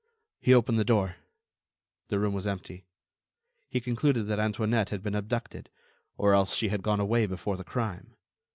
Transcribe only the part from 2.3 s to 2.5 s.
was